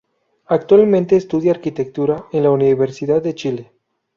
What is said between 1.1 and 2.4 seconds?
estudia arquitectura